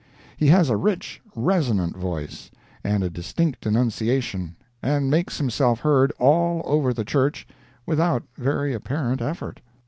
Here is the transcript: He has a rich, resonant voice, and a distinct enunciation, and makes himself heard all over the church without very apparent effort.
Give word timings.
He 0.35 0.47
has 0.47 0.71
a 0.71 0.77
rich, 0.77 1.21
resonant 1.35 1.95
voice, 1.95 2.49
and 2.83 3.03
a 3.03 3.09
distinct 3.11 3.67
enunciation, 3.67 4.55
and 4.81 5.11
makes 5.11 5.37
himself 5.37 5.81
heard 5.81 6.09
all 6.17 6.63
over 6.65 6.91
the 6.91 7.05
church 7.05 7.47
without 7.85 8.23
very 8.35 8.73
apparent 8.73 9.21
effort. 9.21 9.61